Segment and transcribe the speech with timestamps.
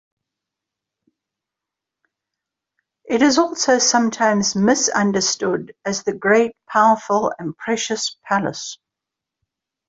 [3.05, 8.79] It is also sometimes misunderstood as the "Great, Powerful, and Precious Palace".